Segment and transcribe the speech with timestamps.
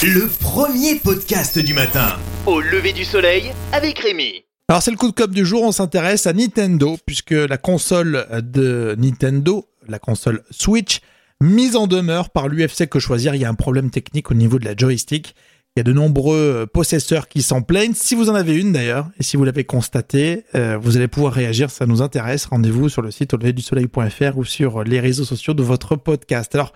[0.00, 2.16] Le premier podcast du matin.
[2.46, 4.44] Au lever du soleil avec Rémi.
[4.68, 8.24] Alors c'est le coup de cop du jour, on s'intéresse à Nintendo, puisque la console
[8.44, 11.00] de Nintendo, la console Switch,
[11.40, 14.60] mise en demeure par l'UFC que choisir, il y a un problème technique au niveau
[14.60, 15.34] de la joystick.
[15.74, 17.94] Il y a de nombreux possesseurs qui s'en plaignent.
[17.94, 21.32] Si vous en avez une d'ailleurs, et si vous l'avez constaté, euh, vous allez pouvoir
[21.32, 22.46] réagir, ça nous intéresse.
[22.46, 26.54] Rendez-vous sur le site au du soleil.fr ou sur les réseaux sociaux de votre podcast.
[26.54, 26.72] Alors,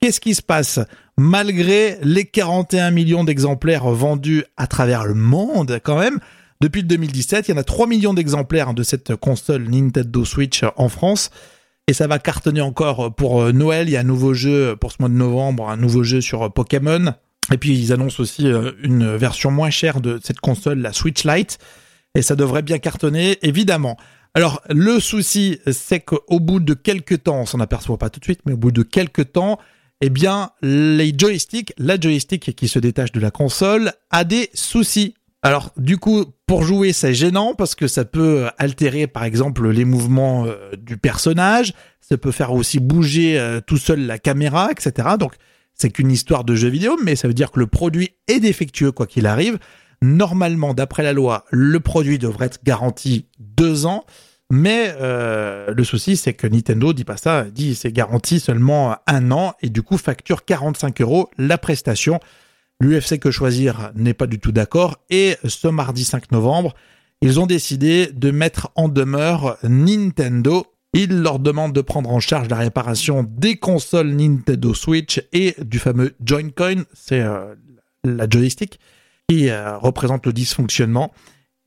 [0.00, 0.78] Qu'est-ce qui se passe
[1.16, 6.20] Malgré les 41 millions d'exemplaires vendus à travers le monde quand même,
[6.60, 10.64] depuis le 2017, il y en a 3 millions d'exemplaires de cette console Nintendo Switch
[10.76, 11.30] en France.
[11.88, 13.88] Et ça va cartonner encore pour Noël.
[13.88, 16.52] Il y a un nouveau jeu pour ce mois de novembre, un nouveau jeu sur
[16.52, 17.14] Pokémon.
[17.52, 21.24] Et puis ils annoncent aussi euh, une version moins chère de cette console, la Switch
[21.24, 21.58] Lite.
[22.14, 23.96] Et ça devrait bien cartonner, évidemment.
[24.34, 28.24] Alors le souci, c'est qu'au bout de quelques temps, on s'en aperçoit pas tout de
[28.24, 29.58] suite, mais au bout de quelques temps,
[30.00, 35.14] eh bien, les joysticks, la joystick qui se détache de la console, a des soucis.
[35.42, 39.84] Alors, du coup, pour jouer, c'est gênant parce que ça peut altérer, par exemple, les
[39.84, 41.74] mouvements euh, du personnage.
[42.00, 45.10] Ça peut faire aussi bouger euh, tout seul la caméra, etc.
[45.18, 45.34] Donc,
[45.74, 48.90] c'est qu'une histoire de jeu vidéo, mais ça veut dire que le produit est défectueux
[48.90, 49.58] quoi qu'il arrive.
[50.02, 54.04] Normalement, d'après la loi, le produit devrait être garanti deux ans.
[54.50, 59.30] Mais euh, le souci, c'est que Nintendo dit pas ça, dit c'est garanti seulement un
[59.30, 62.18] an et du coup facture 45 euros la prestation.
[62.80, 66.74] L'UFC que choisir n'est pas du tout d'accord et ce mardi 5 novembre,
[67.20, 70.64] ils ont décidé de mettre en demeure Nintendo.
[70.94, 75.78] Ils leur demandent de prendre en charge la réparation des consoles Nintendo Switch et du
[75.78, 77.54] fameux Joy-Con, c'est euh,
[78.04, 78.80] la joystick
[79.28, 81.12] qui euh, représente le dysfonctionnement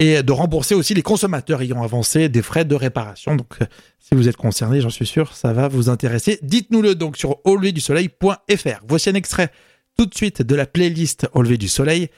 [0.01, 3.35] et de rembourser aussi les consommateurs ayant avancé des frais de réparation.
[3.35, 3.65] Donc, euh,
[3.99, 6.39] si vous êtes concerné, j'en suis sûr, ça va vous intéresser.
[6.41, 8.79] Dites-nous-le donc sur auleverdusoleil.fr.
[8.87, 9.51] Voici un extrait
[9.95, 12.09] tout de suite de la playlist Au lever du soleil.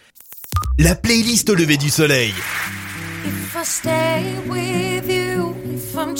[0.79, 2.31] La playlist Au lever du soleil.
[3.25, 6.15] If I stay with you, if I'm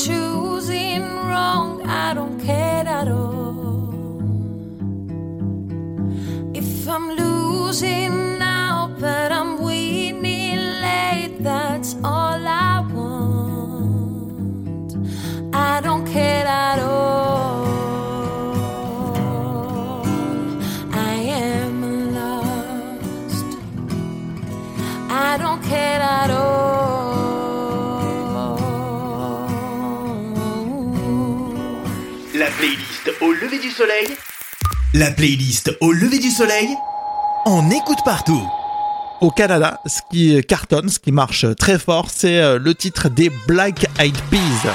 [32.35, 34.07] La playlist au lever du soleil
[34.93, 36.67] La playlist Au lever du soleil.
[37.45, 38.41] On écoute partout.
[39.21, 43.31] Au Canada, ce qui cartonne, ce qui marche très fort, c'est euh, le titre des
[43.47, 44.73] Black Eyed Peas.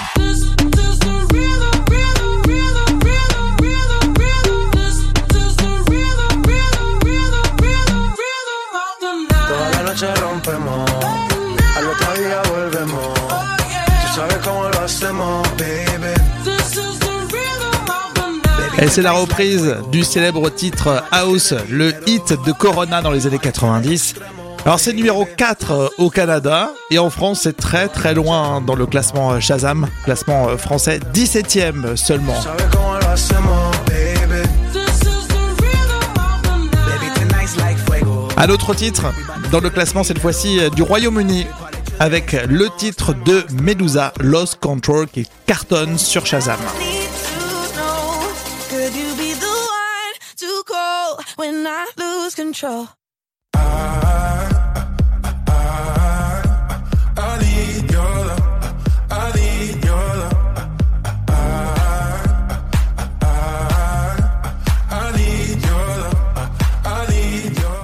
[9.49, 10.03] Toda la noche
[10.49, 10.91] rompemos,
[11.77, 13.15] al otro día volvemos.
[13.15, 16.15] Tú sabes cómo lo hacemos, baby.
[18.81, 23.41] Et c'est la reprise du célèbre titre House, le hit de Corona dans les années
[23.41, 24.15] 90.
[24.65, 28.87] Alors c'est numéro 4 au Canada et en France c'est très très loin dans le
[28.87, 32.37] classement Shazam, classement français 17ème seulement.
[38.37, 39.13] Un autre titre
[39.51, 41.47] dans le classement cette fois-ci du Royaume-Uni
[41.99, 46.59] avec le titre de Medusa, Lost Control qui cartonne sur Shazam.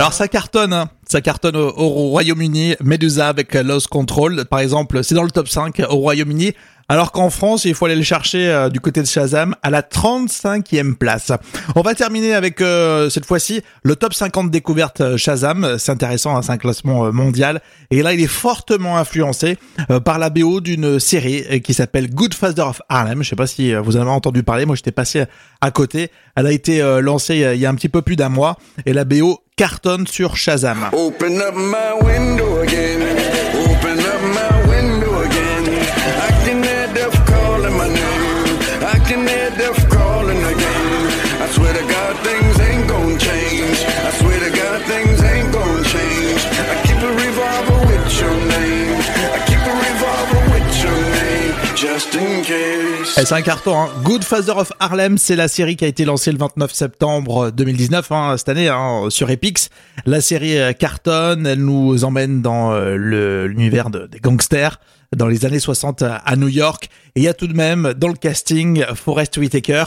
[0.05, 0.91] Alors ça cartonne, hein.
[1.09, 4.45] ça cartonne au, au Royaume-Uni, Medusa avec Lost Control.
[4.45, 6.53] Par exemple, c'est dans le top 5 au Royaume-Uni,
[6.91, 9.81] alors qu'en France, il faut aller le chercher euh, du côté de Shazam à la
[9.81, 11.33] 35e place.
[11.75, 16.37] On va terminer avec euh, cette fois-ci le top 50 découvertes euh, Shazam, c'est intéressant,
[16.37, 19.57] hein, c'est un classement euh, mondial, et là il est fortement influencé
[20.05, 23.75] par la BO d'une série qui s'appelle Good Father of Harlem, je sais pas si
[23.75, 25.25] vous en avez entendu parler, moi j'étais passé
[25.63, 28.59] à côté, elle a été lancée il y a un petit peu plus d'un mois,
[28.85, 30.91] et la BO cartonne sur Shazam.
[30.93, 33.03] Open up my window again.
[33.69, 35.65] Open up my window again.
[36.21, 36.89] I can hear
[37.27, 38.59] calling my name.
[38.83, 40.14] I can hear death calling
[53.05, 53.79] c'est un carton.
[53.79, 53.89] Hein.
[54.03, 58.13] Good Father of Harlem, c'est la série qui a été lancée le 29 septembre 2019,
[58.13, 59.71] hein, cette année, hein, sur Epix.
[60.07, 62.97] La série euh, cartonne, elle nous emmène dans euh,
[63.47, 64.79] l'univers de- des gangsters
[65.17, 66.89] dans les années 60 à à New York.
[67.15, 69.85] Et il y a tout de même dans le casting Forrest Whitaker.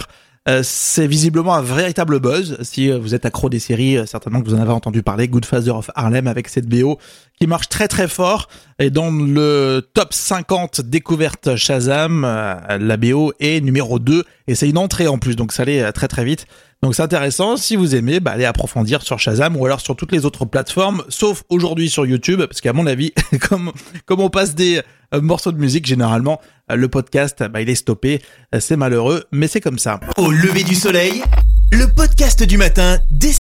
[0.48, 2.58] Euh, c'est visiblement un véritable buzz.
[2.62, 5.28] Si euh, vous êtes accro des séries, euh, certainement que vous en avez entendu parler.
[5.28, 6.98] Good Father of Harlem avec cette BO
[7.38, 8.48] qui marche très très fort.
[8.80, 14.78] Et dans le top 50 découverte Shazam, la BO est numéro 2 et c'est une
[14.78, 16.48] entrée en plus, donc ça allait très très vite.
[16.82, 17.58] Donc c'est intéressant.
[17.58, 21.04] Si vous aimez, bah, allez approfondir sur Shazam ou alors sur toutes les autres plateformes,
[21.10, 23.14] sauf aujourd'hui sur YouTube, parce qu'à mon avis,
[23.50, 23.72] comme
[24.06, 24.82] comme on passe des
[25.14, 26.40] euh, morceaux de musique, généralement
[26.72, 28.22] euh, le podcast, bah, il est stoppé.
[28.54, 30.00] Euh, C'est malheureux, mais c'est comme ça.
[30.18, 31.24] Au lever du soleil,
[31.72, 33.34] le podcast du matin dès